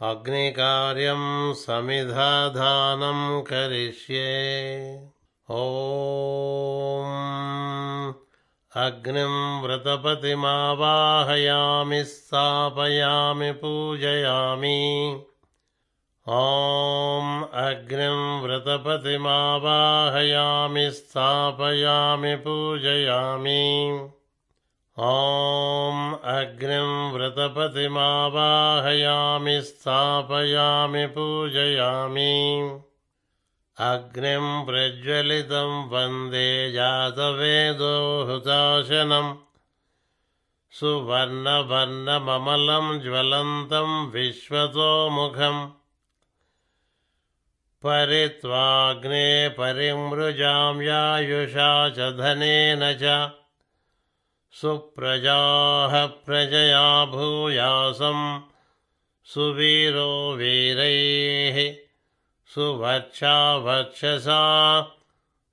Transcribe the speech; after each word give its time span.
अग्निकार्यं 0.00 1.54
समिधाधानं 1.54 3.42
करिष्ये। 3.42 5.06
ॐ 5.50 5.54
अग्निं 8.76 9.62
व्रतपतिमावाहयामि 9.62 12.04
स्थापयामि 12.04 13.52
पूजयामि। 13.52 15.20
ॐ 16.28 17.44
अग्निं 17.54 18.42
व्रतपतिमावाहयामि 18.42 20.90
स्थापयामि 20.90 22.36
पूजयामि 22.36 24.08
ॐ 24.98 26.16
अग्निं 26.24 27.12
व्रतपतिमावाहयामि 27.12 29.62
स्थापयामि 29.62 31.06
पूजयामि। 31.06 32.80
अग्निं 33.78 34.64
प्रज्वलितं 34.64 35.88
वन्दे 35.88 36.72
जातवेदो 36.72 38.24
हुताशनम् 38.24 39.34
सुवर्णवर्णममलं 40.70 43.00
ज्वलन्तं 43.00 44.10
विश्वतोमुखम्। 44.10 45.68
परित्वाग्ने 47.82 49.48
परिमृजां 49.48 50.82
यायुषा 50.82 51.88
च 51.88 51.98
धनेन 51.98 52.98
च 53.02 53.30
सुप्रजाः 54.60 55.94
प्रजया 56.26 57.04
भूयासं 57.12 58.20
सुवीरो 59.26 60.10
वीरैः 60.38 61.58
सुवक्षा 62.54 63.34
वक्षसा 63.64 64.42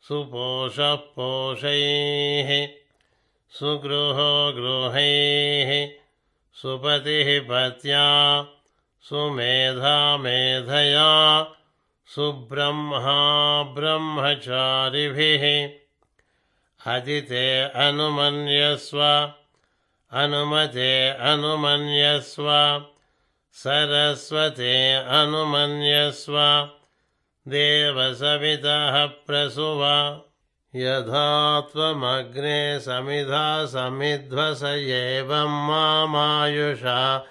सुपोषः 0.08 0.96
पोषैः 1.16 2.52
सुगृहो 3.60 4.32
गृहैः 4.60 5.72
सुपतिः 6.62 7.40
पत्या 7.50 8.06
सुमेधा 9.10 9.98
मेधया 10.18 11.10
सुब्रह्मा 12.08 13.18
ब्रह्मचारिभिः 13.76 15.46
अदिते 16.88 17.62
अनुमन्यस्व। 17.62 19.32
अनुमते 20.12 21.10
अनुमन्यस्व। 21.10 22.82
सरस्वते 23.54 24.94
अनुमन्यस्व। 24.94 26.70
देवसवितः 27.48 29.06
प्रसुव। 29.06 30.22
यथा 30.76 31.62
त्वमग्ने 31.62 32.80
समिधा 32.80 33.66
समिध्वस 33.66 34.64
एवं 34.64 35.68
मामायुषा। 35.68 37.26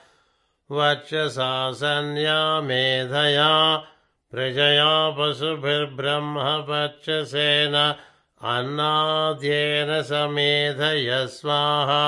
वर्चसा 0.70 1.72
सन्या 1.72 2.60
मेधया। 2.60 3.84
प्रजया 4.30 5.10
पशुभिर्ब्रह्मवर्चसेन 5.10 7.94
अन्नाद्येन 8.42 10.02
समेधय 10.02 11.27
स्वाहा 11.27 12.05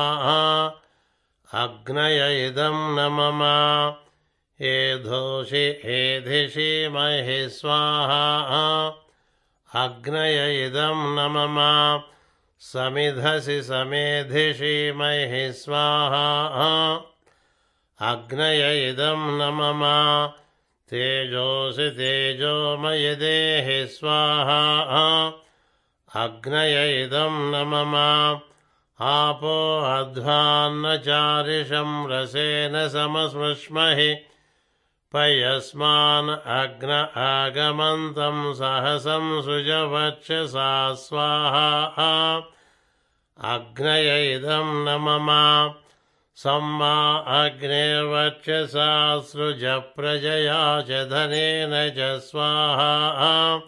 अग्नय 1.55 2.47
इदं 2.47 2.77
न 2.97 3.09
मम 3.13 3.43
एधोषि 4.67 5.65
एधिषि 5.85 6.89
महि 6.89 7.49
स्वाहा। 7.49 8.87
अग्नय 9.75 10.67
इदं 10.67 11.03
न 11.17 11.27
मम 11.31 11.59
समिधसि 12.61 13.63
समेधिषि 13.63 14.93
महि 14.97 15.53
स्वाहा। 15.53 16.95
अग्नय 18.01 18.91
इदं 18.91 19.39
न 19.39 19.51
मम 19.55 19.85
तेजोषि 20.91 21.91
तेजोमय 21.91 23.15
देहि 23.15 23.87
स्वाहा 23.87 24.63
अग्नय 26.17 27.03
इदं 27.03 27.31
न 27.31 27.67
मम 27.67 27.95
आपो 29.05 29.85
अध्वान्नचारिषं 29.99 32.09
रसेन 32.09 32.89
समस्मृष्महि। 32.89 34.15
पयस्मान् 35.13 36.31
अग्न 36.31 37.09
आगमन्तं 37.17 38.55
सहसं 38.55 39.43
सृजवक्षसा 39.43 40.95
स्वाहा। 40.95 42.43
अग्नय 43.41 44.35
इदं 44.35 44.67
न 44.67 44.99
मम 45.01 45.75
सम्मा 46.37 47.17
अग्नेर्वक्षसा 47.17 49.19
सृजप्रजया 49.19 50.81
च 50.81 50.91
धनेन 50.91 51.95
च 51.97 52.21
स्वाहा 52.21 53.61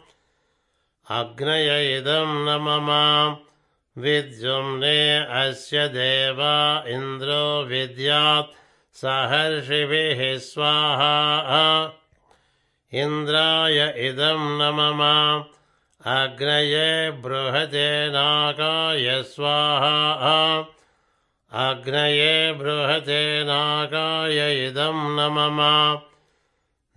अग्नय 1.10 1.98
इदं 1.98 2.28
न 2.28 2.58
मम 2.60 2.88
विद्युम्ने 4.02 5.18
अस्य 5.18 5.88
देवा 5.88 6.84
इन्द्रो 6.86 7.64
विद्यात् 7.64 8.54
सहर्षिभिः 8.94 10.38
स्वाहा। 10.38 11.92
इन्द्राय 12.92 13.94
इदं 13.96 14.40
न 14.58 14.70
मम 14.74 15.02
अग्नये 16.12 17.10
बृहते 17.10 18.08
नागाय 18.08 19.22
स्वाहा। 19.22 20.58
अग्नये 21.52 22.52
बृहते 22.52 23.44
नागाय 23.44 24.66
इदं 24.66 24.96
न 25.16 25.28
मम 25.32 25.60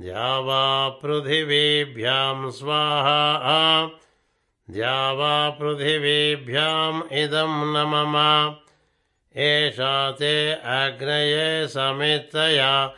द्यावा 0.01 0.89
पृथिवीभ्यां 0.89 2.51
स्वाहा। 2.51 3.89
द्यावा 4.69 5.49
पृथिवीभ्याम् 5.49 7.01
इदं 7.11 7.47
न 7.47 7.83
मम 7.87 8.55
एषा 9.41 10.11
ते 10.11 10.51
अग्नये 10.51 11.67
समित्तया 11.67 12.93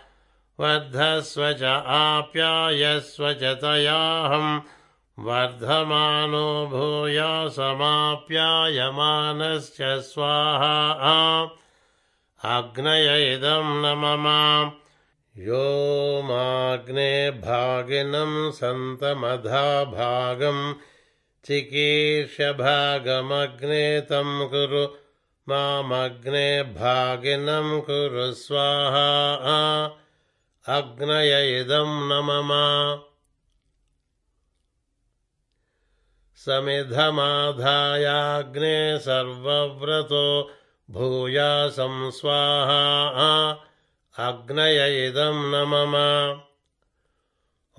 वर्धस्व 0.60 1.54
च 1.54 1.84
आप्यायस्व 1.88 3.34
च 3.34 3.44
तयाहं। 3.44 4.62
वर्धमानो 5.20 6.68
भूया 6.68 7.48
समाप्यायमानश्च 7.48 9.78
स्वाहा। 9.82 11.50
अग्नय 12.46 13.34
इदं 13.34 13.64
न 13.64 13.98
मम 13.98 14.72
यो 15.40 16.22
माग्ने 16.28 17.32
भागिनं 17.32 18.32
सन्तमधा 18.52 19.84
भागं 19.92 20.58
चिकीर्षभागमग्ने 21.46 23.84
तं 24.10 24.32
कुरु 24.50 24.82
मामग्ने 25.48 26.50
भागिनं 26.74 27.70
कुरु 27.90 28.26
स्वाहा 28.42 29.54
अग्नय 30.66 31.32
इदं 31.60 31.94
न 32.10 32.20
मम 32.30 32.52
समिधमाधायाग्ने 36.40 38.76
सर्वव्रतो 39.08 40.28
भूयासं 40.90 41.96
स्वाहा 42.20 42.84
अग्नय 44.28 45.08
इदं 45.08 45.38
न 45.52 45.60
मम 45.68 45.94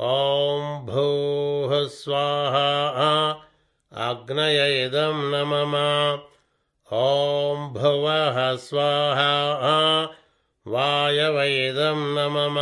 ॐ 0.00 0.86
भूः 0.86 1.72
स्वाहा। 1.88 2.70
अग्नय 3.92 4.84
इदं 4.84 5.18
न 5.32 5.42
मम 5.50 5.74
ॐ 6.92 7.68
भुवः 7.74 8.56
स्वाहा। 8.56 9.34
वायव 10.66 11.42
इदं 11.42 12.00
न 12.16 12.26
मम 12.36 12.58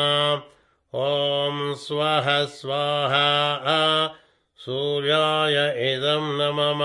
ॐ 0.94 1.74
स्वः 1.74 2.44
स्वाहा। 2.44 3.26
सूर्याय 4.64 5.56
इदं 5.94 6.24
न 6.38 6.50
मम 6.60 6.82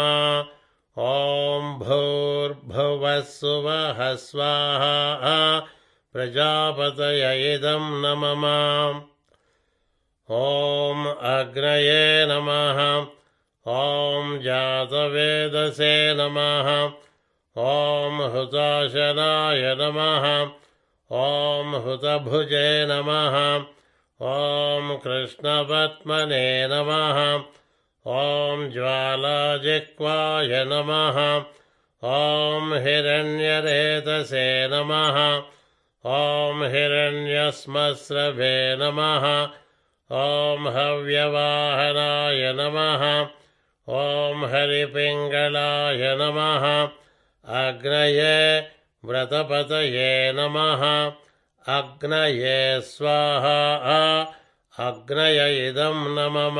ॐ 1.03 1.77
भूर्भुवः 1.79 3.19
सुवः 3.19 4.15
स्वाहा 4.15 4.97
प्रजापतय 6.13 7.53
इदं 7.53 8.01
न 8.01 8.13
मम 8.17 8.43
ॐ 10.31 11.05
अग्नये 11.05 12.25
नमः। 12.25 12.79
ॐ 13.67 14.39
जातवेदसे 14.39 16.13
नमः। 16.13 16.69
ॐ 17.63 18.31
हुताशनाय 18.33 19.75
नमः। 19.79 20.27
ॐ 21.11 21.81
हुतभुजे 21.85 22.85
नमः। 22.85 23.37
ॐ 24.21 24.97
कृष्णपद्मने 25.03 26.67
नमः। 26.67 27.43
ॐ 28.07 28.69
ज्वालाजिह्वाय 28.69 30.65
नमः। 30.67 31.19
ॐ 32.13 32.73
हिरण्यरेतसे 32.73 34.67
नमः 34.67 35.52
ॐ 36.05 36.63
हिरण्यस्मस्रभे 36.63 38.75
नमः। 38.75 39.47
ॐ 40.17 40.67
हव्यवाहनाय 40.67 42.53
नमः। 42.53 43.27
ॐ 43.89 44.45
हरिपिङ्गलाय 44.45 46.17
नमः। 46.19 46.89
अग्नये 47.45 48.67
व्रतपतये 49.05 50.33
नमः। 50.35 51.11
अग्नये 51.77 52.81
स्वाहा। 52.81 54.33
अग्नय 54.79 55.67
इदं 55.67 55.95
न 55.95 56.31
मम 56.31 56.59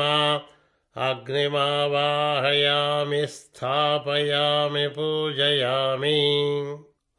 अग्निमावाहयामि 1.02 3.26
स्थापयामि 3.26 4.88
पूजयामि 4.88 6.14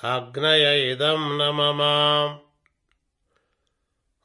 अग्नय 0.00 0.90
इदं 0.90 1.22
न 1.38 1.48
मम 1.54 1.80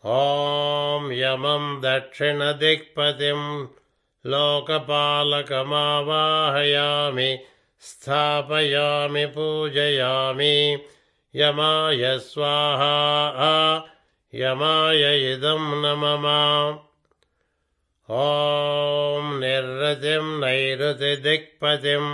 ॐ 0.04 1.08
यमं 1.12 1.64
दक्षिणदिक्पतिं 1.82 3.42
लोकपालकमावाहयामि 4.26 4.88
स्थापयामि 7.88 9.26
पूजयामि 9.38 10.54
यमाय 11.36 12.04
स्वाहा 12.28 13.42
यमाय 14.34 15.04
इदं 15.34 15.66
न 15.82 15.96
मम 16.04 16.30
ॐ 18.10 19.34
निर्रतिं 19.42 20.26
नैरृतिदिक्पतिं 20.40 22.06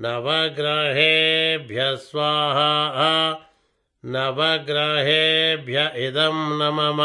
नवग्रहेभ्य 0.00 1.96
स्वाहा 1.96 3.32
नवग्रहेभ्य 4.04 5.92
इदं 5.96 6.58
न 6.58 6.70
मम 6.74 7.00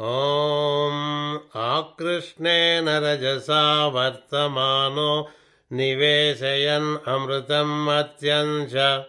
ॐ 0.00 1.38
आकृष्णेन 1.60 2.88
रजसा 2.88 3.86
वर्तमानो 3.86 5.30
निवेशयन् 5.72 7.08
अमृतम् 7.08 7.88
अत्यञ्च। 7.88 9.04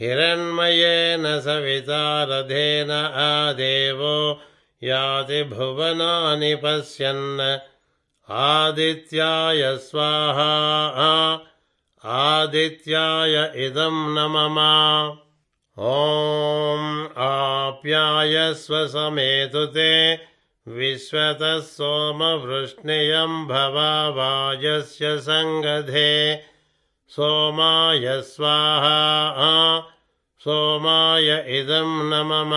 हिरण्मयेन 0.00 1.40
सविता 1.40 2.24
रथेन 2.24 2.90
आदेवो 3.24 4.40
याति 4.82 5.42
भुवनानि 5.42 6.54
पश्यन्। 6.54 7.58
आदित्याय 8.30 9.76
स्वाहा 9.76 10.48
आदित्याय 12.04 13.34
इदं 13.66 13.96
न 14.14 14.26
मम 14.32 14.58
ॐ 15.78 16.84
आप्यायस्व 17.24 18.74
समेतु 18.86 19.64
ते 19.76 19.90
विश्वतः 20.66 21.58
सोमवृष्णियं 21.66 23.34
भवावाजस्य 23.48 25.18
सङ्गधे। 25.26 26.14
सोमाय 27.10 28.20
स्वाहा 28.22 28.98
सोमाय 30.44 31.30
इदं 31.58 31.94
न 32.10 32.22
मम 32.32 32.52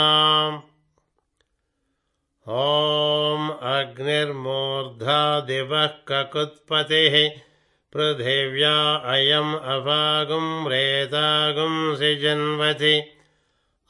ॐ 2.48 3.48
अग्निर्मूर्धा 3.75 5.21
दिवः 5.51 5.88
ककुत्पतिः 6.07 7.15
पृथिव्या 7.95 8.95
अयम् 8.95 9.55
अभागुं 9.55 10.69
रेतागुं 10.69 11.95
सिजन्वति। 11.95 13.00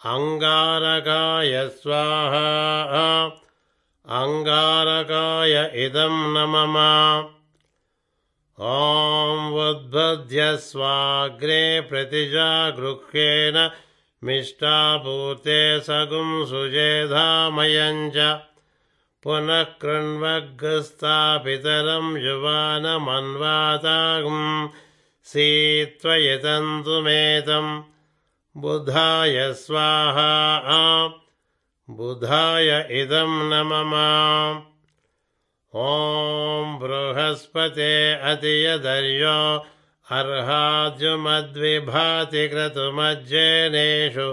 अङ्गारकाय 0.05 1.70
स्वाहा। 1.70 3.25
अङ्गारकाय 4.08 5.72
इदं 5.86 6.15
न 6.34 6.46
मम 6.50 6.77
ॐ 8.63 9.53
उद्बुध्य 9.70 10.58
स्वाग्रे 10.58 11.81
प्रतिजागृह्येन 11.81 13.72
मिष्टापूते 14.24 15.79
सगुं 15.79 16.46
सुजेधामयञ्च 16.46 18.17
पुनः 19.24 19.63
कृण्वग्रस्तापितरं 19.82 20.98
युवानमन्वातागुं 22.25 23.10
सीत्वयतन्तुमेतम् 25.32 26.51
बुधाय 28.62 29.38
स्वाहा 29.63 30.32
बुधाय 31.98 32.70
इदं 33.01 33.32
न 33.51 33.62
मम 33.72 33.94
ॐ 35.74 36.74
बृहस्पते 36.80 37.94
अतियदर्यो 38.32 39.38
अर्हाद्युमद्विभाति 40.20 41.22
क्रतुमज्जेनेषु 42.54 44.28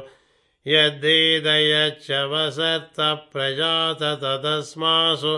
यद्दीदयच्च 0.72 2.10
वसर्तप्रजात 2.32 4.02
तदस्मासु 4.24 5.36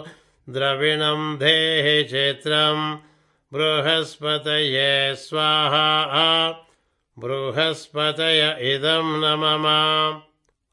द्रविणं 0.55 1.37
धेहि 1.39 2.03
चित्रम् 2.11 2.97
बृहस्पतये 3.53 5.15
स्वाहा 5.27 6.27
बृहस्पतय 7.17 8.43
इदं 8.75 9.09
न 9.23 9.35
मम 9.41 9.67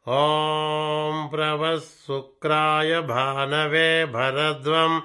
ॐ 0.08 1.28
प्रवः 1.32 1.78
शुक्राय 1.78 3.00
भानवे 3.08 3.90
भरद्वं 4.14 5.00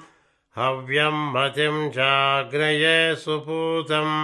हव्यं 0.56 1.16
मतिं 1.34 1.88
चाग्रये 1.90 3.14
सुपूतम् 3.24 4.14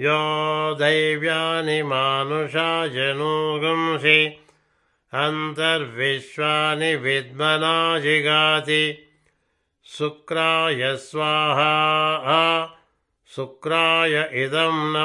यो 0.00 0.74
दैव्यानि 0.78 1.82
मानुषा 1.82 2.86
जनूगुंसि 2.86 4.26
अन्तर्विश्वानि 5.14 6.96
विद्मना 6.96 7.98
जिगाति। 7.98 9.08
शुक्राय 9.84 10.96
स्वाहा 10.96 12.76
शुक्राय 13.36 14.30
इदं 14.44 14.76
न 14.94 14.96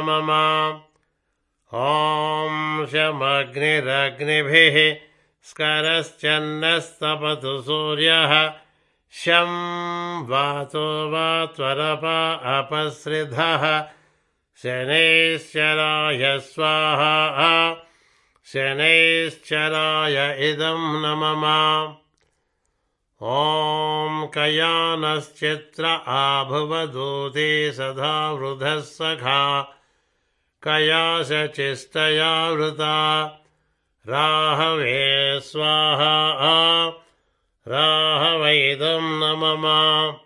ॐ 1.74 2.86
शमग्निरग्निभिः 2.92 4.78
स्करश्चन्नस्तपतु 5.50 7.62
सूर्यः। 7.62 8.34
शं 9.14 9.50
वातो 10.30 10.88
वा 11.10 11.46
त्वरपा 11.56 12.20
अपसृधः 12.58 13.64
शनैश्चराय 14.58 16.40
स्वाहा। 16.40 17.78
शनैश्चराय 18.46 20.52
इदं 20.52 20.78
न 20.78 21.16
मम 21.18 21.96
ॐ 23.26 24.28
कयानश्चित्र 24.34 26.00
आभुवदूते 26.08 27.72
सदा 27.72 28.32
वृधः 28.32 28.80
सखा। 28.80 29.76
कयाशचिस्तया 30.64 32.50
वृता। 32.50 33.26
राहवे 34.08 35.40
स्वाहा। 35.40 36.94
राहवैदं 37.68 39.02
न 39.02 39.36
मम 39.38 40.23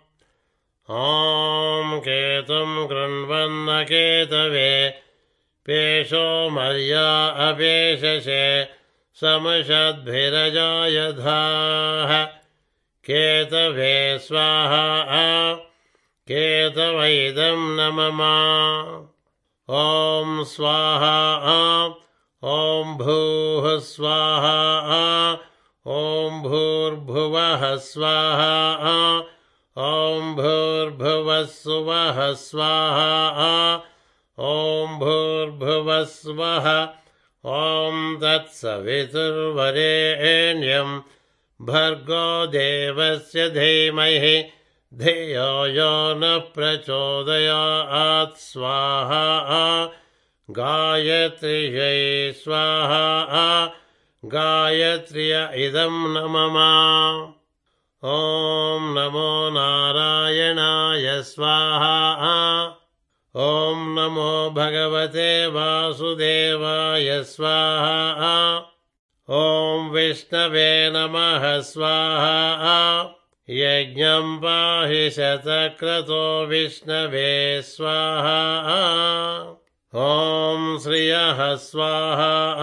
ॐ 0.90 1.98
केतुं 2.04 2.86
कृण्वन्न 2.88 3.82
केतवे 3.88 4.70
पेशो 5.66 6.48
मर्या 6.50 7.08
अपेशसे 7.48 8.46
समशद्भिरजायधाः 9.20 9.74
केतवे 13.04 13.92
स्वाहा 14.28 15.26
केतवैदं 16.30 17.60
न 17.76 17.88
मम 17.98 18.22
ॐ 19.68 20.44
स्वाहा 20.56 21.16
ॐ 22.42 22.96
भूः 22.98 23.78
स्वाहा 23.92 25.00
ॐ 25.86 26.42
भूर्भुवः 26.42 27.74
स्वाहा 27.92 28.54
ॐ 29.78 30.34
भूर्भुवः 30.34 31.44
सुवः 31.44 32.34
स्वाहा 32.34 33.82
ॐ 34.38 34.98
भूर्भुवः 34.98 36.04
स्वः 36.04 36.88
ॐ 37.44 38.18
तत्सवितुर्वरेण्यं। 38.22 41.00
भर्गो 41.62 42.46
देवस्य 42.46 43.50
धीमहि 43.50 44.44
धियो 44.94 45.66
यो 45.66 46.14
न 46.14 46.50
प्रचोदयात् 46.54 48.36
स्वाहा। 48.36 49.92
गायत्र्यै 50.50 52.32
स्वाहा 52.32 53.66
गायत्र्य 54.24 55.50
इदं 55.66 56.14
न 56.14 56.16
मम 56.34 56.56
ॐ 58.04 58.78
नमो 58.98 59.50
नारायणाय 59.50 61.22
स्वाहा। 61.22 62.64
ॐ 63.36 63.94
नमो 63.98 64.50
भगवते 64.50 65.46
वासुदेवाय 65.46 67.22
स्वाहा। 67.22 68.56
ॐ 69.30 69.88
विष्णवे 69.90 70.90
नमः 70.90 71.60
स्वाहा। 71.60 73.02
यज्ञं 73.50 74.36
पाहि 74.38 75.10
शतक्रतो 75.10 76.46
विष्णवे 76.46 77.62
स्वाहा। 77.62 78.80
ॐ 79.94 80.78
श्रियः 80.78 81.54
स्वाहा 81.54 82.58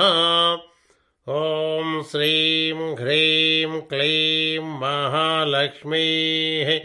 ॐ 1.29 2.03
श्रीं 2.11 2.95
ह्रीं 2.95 3.81
क्लीं 3.81 4.59
महालक्ष्मीः 4.59 6.81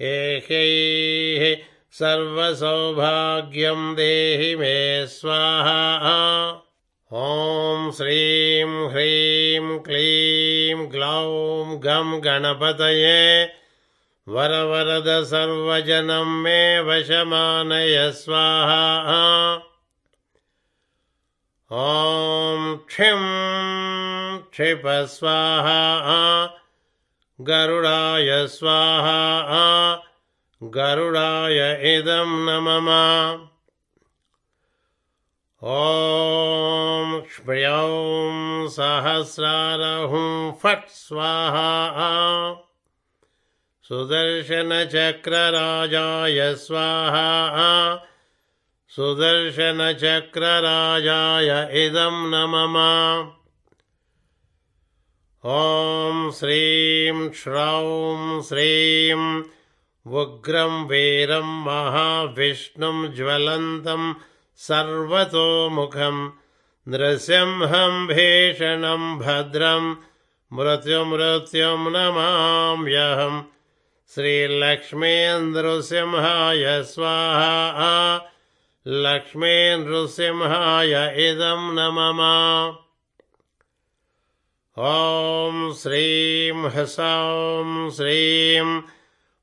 एकैः 0.00 1.64
सर्वसौभाग्यं 1.92 3.94
देहि 3.94 4.56
मे 4.56 5.06
स्वाहा। 5.06 6.62
ॐ 7.12 7.90
श्रीं 7.90 8.64
ह्रीं 8.64 9.78
क्लीं 9.78 10.92
ग्लौं 10.92 11.80
गं 11.84 12.24
गणपतये 12.24 13.48
वरवरद 14.28 15.24
सर्वजनं 15.24 16.42
मे 16.42 16.80
वशमानय 16.80 18.10
स्वाहा 18.10 19.12
ॐ 21.72 22.64
क्षिं 22.88 23.20
क्षिप 24.52 24.82
स्वाहा 25.08 25.76
गरुडाय 27.38 28.28
स्वाहा 28.56 29.14
गरुडाय 30.62 31.60
इदं 31.92 32.34
न 32.48 32.58
मम 32.66 32.90
ॐ 35.62 37.16
क्ष्म्यौं 37.30 38.68
सहस्रारहुं 38.76 40.28
फट् 40.62 40.88
स्वाहा 40.98 41.66
सुदर्शनचक्रराजाय 43.88 44.94
स्वाहा 46.68 47.28
सुदर्शनचक्रराजाय 48.96 51.50
इदं 51.82 52.16
न 52.30 52.40
मम 52.52 52.74
ॐ 55.44 56.18
श्रीं 56.38 57.18
श्रौं 57.38 58.40
श्रीं 58.48 59.22
उग्रं 60.06 60.74
वीरं 60.88 61.48
महाविष्णुं 61.66 62.98
ज्वलन्तं 63.16 64.02
सर्वतोमुखं 64.66 66.18
नृसिंहं 66.86 67.94
भीषणं 68.06 69.02
भद्रं 69.22 69.84
मृत्युमृत्युं 70.52 71.80
नमाम्यहम् 71.96 73.40
श्रीलक्ष्मीन्दृसिंहाय 74.14 76.64
स्वाहा 76.92 77.90
लक्ष्मी 78.86 79.76
नृसिंहाय 79.76 81.30
इदं 81.30 81.74
न 81.74 81.90
मम 81.94 82.20
ॐ 84.78 85.72
श्रीं 85.72 86.70
ह्सौं 86.70 87.90
श्रीं 87.90 88.82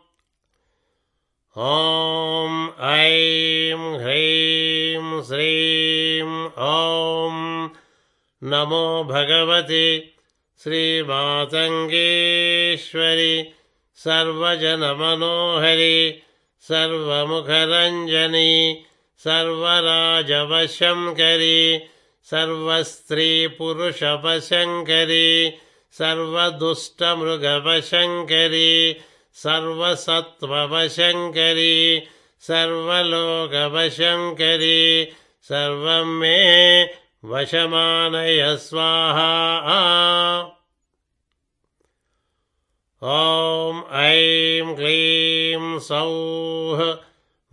ॐ 1.58 2.70
ऐं 2.92 4.04
ह्रीं 4.04 5.24
श्रीं 5.24 6.50
ॐ 6.68 7.70
नमो 8.52 8.86
भगवति 9.10 9.88
श्रीमातङ्गेश्वरि 10.64 11.76
सर्वजनमनोहरि 14.04 15.98
सर्वमुखरञ्जनि 16.68 18.52
सर्वराजवशङ्करि 19.26 19.90
सर्वस्त्रीपुरुषवशङ्करि 22.32 25.28
सर्वदुष्टमृगवशङ्करि 26.00 28.72
सर्वसत्त्ववशङ्करि 29.44 31.78
सर्वलोकवशङ्करि 32.48 33.22
सर्वं 35.50 36.08
मे 36.20 36.38
वशमानय 37.30 38.56
स्वाहा। 38.58 39.32
ॐ 43.04 43.82
ऐं 44.02 44.76
क्लीं 44.76 45.80
सौः 45.80 46.80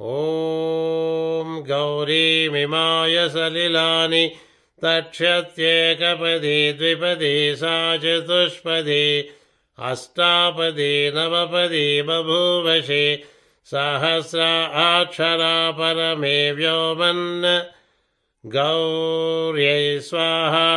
ॐ 0.00 1.52
गौरीमिमाय 1.68 3.16
सलिलानि 3.34 4.24
तक्षत्येकपदी 4.84 6.56
द्विपदी 6.72 7.36
सा 7.56 7.76
चतुष्पदी 8.04 9.06
अष्टापदी 9.78 10.96
नवपदी 11.10 11.86
अक्षरा 14.82 15.54
परमे 15.78 16.36
व्योमन्। 16.52 17.24
गौर्यै 18.44 20.00
स्वाहा 20.00 20.68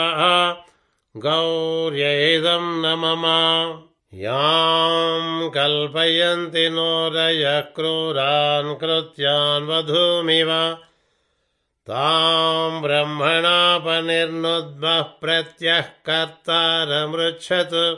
गौर्यैदं 1.20 2.62
न 2.62 2.96
मम 3.00 3.88
यां 4.14 5.50
कल्पयन्ति 5.50 6.70
नोरयः 6.70 7.60
क्रूरान् 7.60 8.76
कृत्यान् 8.76 9.68
वधूमिव। 9.68 10.78
तां 11.88 12.82
ब्रह्मणापनिर्नुद्मः 12.82 15.02
प्रत्यः 15.02 15.82
कर्तारमृच्छतु। 15.82 17.98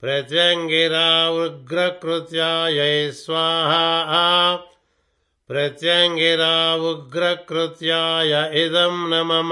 प्रत्यङ्गिरा 0.00 1.28
उग्रकृत्यायै 1.28 3.10
स्वाहा। 3.10 4.58
प्रत्यङ्गिरा 5.48 6.74
उग्रकृत्याय 6.74 8.64
इदं 8.64 9.08
न 9.08 9.26
मम 9.26 9.50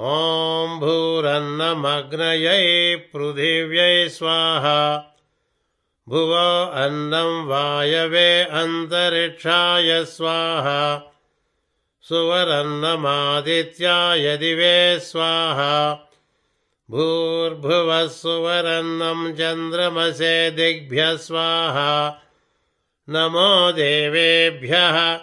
ॐ 0.00 0.78
भूरन्नमग्नयै 0.78 2.96
पृथिव्यै 2.96 4.08
स्वाहा। 4.08 5.14
भुव 6.08 6.38
अन्नं 6.72 7.46
वायवे 7.46 8.42
अन्तरिक्षाय 8.42 10.04
स्वाहा। 10.04 11.12
सुवरन्नमादित्याय 12.02 14.36
दिवे 14.36 15.00
स्वाहा। 15.00 16.06
भूर्भुवः 16.90 18.08
सुवरन्नं 18.08 19.32
चन्द्रमसे 19.32 20.50
दिग्भ्यः 20.50 21.16
स्वाहा। 21.16 22.22
नमो 23.08 23.72
देवेभ्यः 23.72 25.20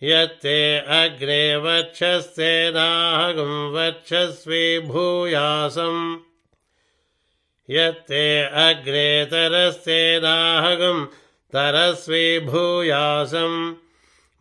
यत्ते 0.03 0.79
अग्रे 0.79 1.57
वक्षस्ते 1.57 2.71
नाहगं 2.71 3.73
वक्षस्वी 3.73 4.79
भूयासम्। 4.79 6.17
यत्ते 7.71 8.43
अग्रे 8.43 9.25
तरस्ते 9.25 10.21
नाहगं 10.21 11.22
तरस्वी 11.55 12.41
भूयासम् 12.41 13.75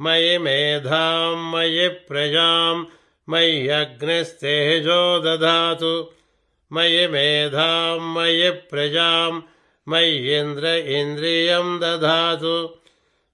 मयि 0.01 0.37
मेधां 0.37 1.51
मयि 1.51 1.87
प्रजां 1.87 2.83
मय्यग्निस्तेजो 3.29 5.19
दधातु। 5.19 6.09
मयि 6.73 7.07
मेधां 7.07 7.99
मयि 7.99 8.49
प्रजां 8.49 9.41
मय्येन्द्र 9.89 10.67
इन्द्रियं 10.67 11.79
दधातु। 11.79 12.75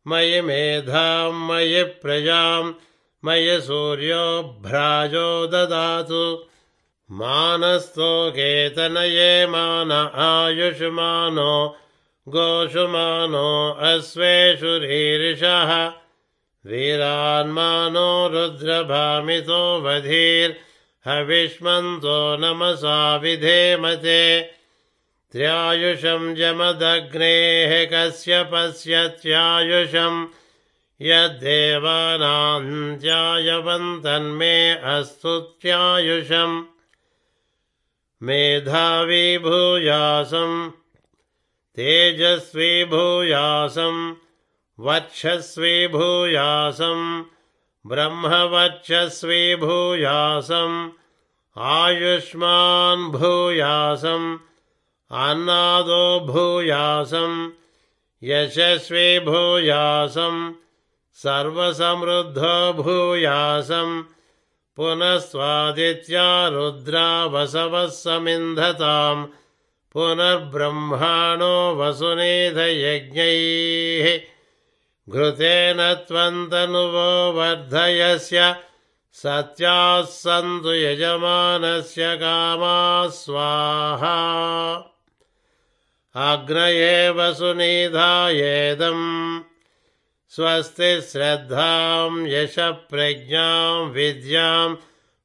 मयि 0.08 0.42
मेधां 0.42 1.32
मयि 1.32 1.84
प्रजां 1.84 2.74
मयि 3.26 3.62
सूर्यो 3.62 4.60
भ्राजो 4.62 5.48
ददातु 5.48 6.46
मानस्तोकेतनये 7.12 9.48
मान 9.48 10.12
आयुष्मानो 10.16 11.78
गोषुमानो 12.28 13.78
अश्वेषु 13.80 14.66
रीरिषः। 14.66 15.92
वीरान्मानो 16.66 18.28
रुद्रभामितो 18.28 19.82
वधीर्हविष्मन्तो 19.82 22.38
नमसा 22.38 23.18
विधेमते। 23.18 24.52
त्र्यायुषं 25.32 26.36
जमदग्नेः 26.36 27.86
कस्य 27.86 28.44
अस्तु 34.84 35.40
त्यायुषम् 35.40 36.64
मेधावी 38.24 39.38
भूयासम् 39.38 40.72
तेजस्वी 41.78 42.70
भूयासम् 42.92 44.00
वक्षस्वी 44.86 45.76
भूयासम् 45.96 47.04
ब्रह्मवक्षस्वी 47.92 49.44
भूयासम् 49.64 50.78
आयुष्मान् 51.74 53.12
भूयासम् 53.18 54.28
अन्नादो 55.26 56.04
भूयासम् 56.34 57.40
यशस्वी 58.32 59.08
भूयासम् 59.30 60.52
सर्वसमृद्धो 61.24 62.58
भूयासम् 62.84 64.02
पुनस्त्वादित्या 64.78 66.30
रुद्रा 66.54 67.10
वसवः 67.34 67.88
समिन्धताम् 68.04 69.28
पुनर्ब्रह्माणो 69.98 71.54
वसुनेधयज्ञैः 71.76 73.26
घृतेन 75.10 75.80
त्वन्तनुवो 76.08 77.12
वर्धयस्य 77.38 78.56
सत्याः 79.14 80.02
सन्तु 80.02 80.74
यजमानस्य 80.74 82.10
कामा 82.22 82.78
स्वाहा। 83.20 84.18
अग्नयेव 86.28 87.22
सुनिधायेदम् 87.34 89.08
स्वस्ति 90.36 90.92
श्रद्धां 91.02 92.12
यशप्रज्ञां 92.28 93.74
विद्यां 93.98 94.70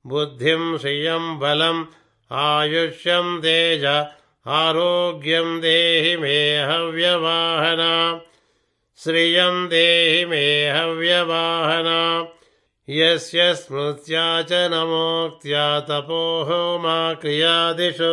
बुद्धिं 0.06 0.78
श्रियं 0.78 1.38
बलम् 1.38 1.84
आयुष्यं 2.32 3.38
तेज 3.40 3.84
आरोग्यं 4.46 5.60
देहि 5.60 6.16
मे 6.20 6.36
हव्यवाहना 6.68 7.92
श्रियं 8.98 9.66
देहि 9.68 10.24
मे 10.30 10.44
हव्यवाहना 10.76 12.00
यस्य 12.88 13.52
स्मृत्या 13.54 14.26
च 14.50 14.66
नमोक्त्या 14.72 15.66
तपोहो 15.90 16.62
मा 16.84 16.96
क्रियादिषु 17.22 18.12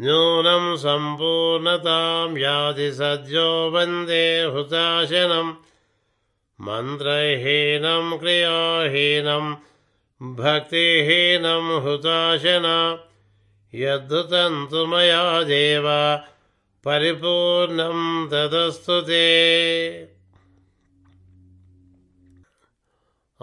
न्यूनं 0.00 0.76
सम्पूर्णतां 0.82 2.36
याति 2.38 2.90
सद्यो 2.98 3.48
वन्दे 3.74 4.26
हुताशनम् 4.54 5.52
मन्त्रहीनं 6.58 8.16
क्रियाहीनं 8.18 9.48
भक्तिहीनं 10.20 11.72
हुताशन 11.86 12.68
यद्धुतन्तु 13.74 14.86
मया 14.86 15.42
देव। 15.42 16.18
परिपूर्णं 16.84 18.26
तदस्तु 18.26 19.00
ते। 19.00 20.12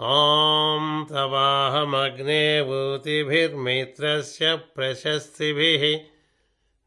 ॐ 0.00 1.06
तवाहमग्ने 1.10 2.62
भूतिभिर्मित्रस्य 2.62 4.56
प्रशस्तिभिः। 4.56 6.00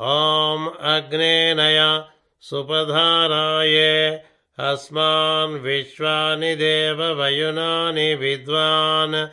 ॐ 0.00 0.70
अग्नेनय 0.80 2.04
सुपधाराये 2.40 4.24
अस्मान् 4.58 5.60
विश्वानि 5.60 6.54
देववयुनानि 6.54 8.14
विद्वान्। 8.14 9.28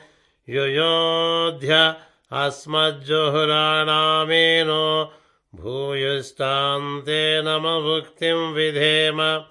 युयोध्य 0.49 1.93
अस्मज्जुहुराणामेनो 2.31 5.13
भूयुष्टान्ते 5.55 7.41
नमभुक्तिं 7.41 8.53
विधेम। 8.53 9.43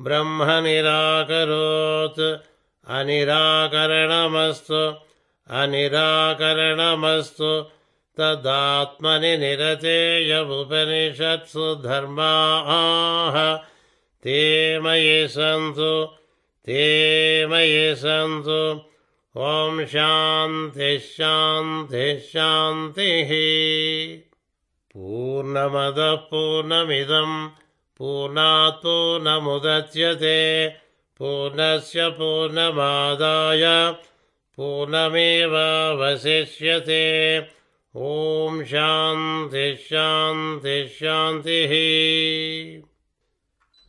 ब्रह्म 0.00 0.44
निराकरोत्। 0.44 2.46
अनिराकरणमस्तु 2.90 5.09
अनिराकरणमस्तु 5.50 7.66
तदात्मनि 8.18 9.36
निरतेयमुपनिषत्सु 9.36 11.74
धर्माः। 11.74 13.58
ते 14.24 14.80
मयि 14.80 15.28
सन्तु 15.28 16.08
ते 16.66 17.46
मयि 17.46 17.96
सन्तु। 17.96 18.90
ॐ 19.36 19.84
शान्तिः 22.32 23.30
पूर्णमदः 24.92 26.14
पूर्णमिदम् 26.14 27.48
पूर्णात्तो 27.98 29.18
न 29.18 29.40
मुदच्यते। 29.42 30.72
पूर्णस्य 31.18 32.08
पूर्णमादाय 32.08 33.94
पूर्णमेवावशिष्यते। 34.60 37.46
ॐ 37.96 38.64
शान्तिः 38.64 39.74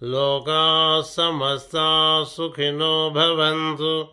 लोकाः 0.03 1.01
समस्ता 1.01 2.23
सुखिनो 2.23 3.09
भवन्तु। 3.09 4.09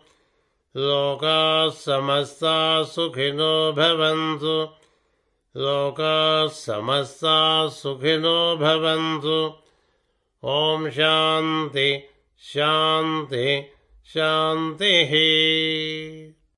लोकाः 0.79 1.69
समस्ता 1.69 2.83
सुखिनो 2.83 3.71
भवन्तु। 3.71 4.69
लोकाः 5.57 6.47
समस्ता 6.47 7.67
सुखिनो 7.67 8.57
भवन्तु। 8.57 9.53
ॐ 10.43 10.89
शान्ति 10.89 12.03
शान्ति 12.39 13.65
शान्तिः 14.05 15.09